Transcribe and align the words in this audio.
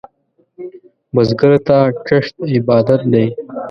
بزګر 1.13 1.53
ته 1.67 1.77
کښت 2.07 2.35
عبادت 2.55 3.01
دی 3.11 3.25